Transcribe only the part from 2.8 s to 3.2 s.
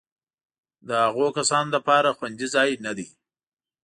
نه دی.